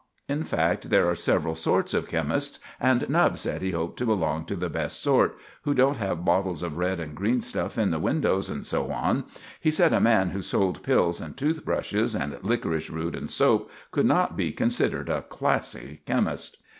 [0.27, 4.45] In fact, there are several sorts of chemists, and Nubbs said he hoped to belong
[4.45, 7.99] to the best sort, who don't have bottles of red and green stuff in the
[7.99, 9.25] windows, and so on.
[9.59, 13.69] He said a man who sold pills and tooth brushes, and liquorice root and soap,
[13.91, 16.57] could not be considered a classy chemist.